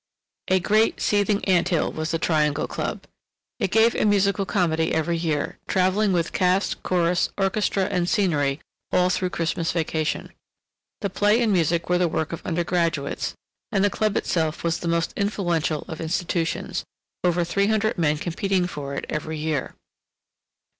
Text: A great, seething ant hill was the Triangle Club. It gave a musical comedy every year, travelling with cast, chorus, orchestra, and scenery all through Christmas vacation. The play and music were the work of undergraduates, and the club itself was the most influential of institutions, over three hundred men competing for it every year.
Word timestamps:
A 0.47 0.59
great, 0.59 0.99
seething 0.99 1.45
ant 1.45 1.69
hill 1.69 1.91
was 1.91 2.09
the 2.09 2.17
Triangle 2.17 2.67
Club. 2.67 3.03
It 3.59 3.69
gave 3.69 3.93
a 3.93 4.03
musical 4.03 4.47
comedy 4.47 4.95
every 4.95 5.15
year, 5.15 5.59
travelling 5.67 6.11
with 6.11 6.33
cast, 6.33 6.81
chorus, 6.81 7.29
orchestra, 7.37 7.83
and 7.83 8.09
scenery 8.09 8.59
all 8.91 9.11
through 9.11 9.29
Christmas 9.29 9.71
vacation. 9.71 10.33
The 11.01 11.11
play 11.11 11.39
and 11.43 11.53
music 11.53 11.87
were 11.87 11.99
the 11.99 12.07
work 12.07 12.33
of 12.33 12.43
undergraduates, 12.43 13.35
and 13.71 13.83
the 13.83 13.91
club 13.91 14.17
itself 14.17 14.63
was 14.63 14.79
the 14.79 14.87
most 14.87 15.13
influential 15.15 15.81
of 15.87 16.01
institutions, 16.01 16.83
over 17.23 17.43
three 17.43 17.67
hundred 17.67 17.99
men 17.99 18.17
competing 18.17 18.65
for 18.65 18.95
it 18.95 19.05
every 19.07 19.37
year. 19.37 19.75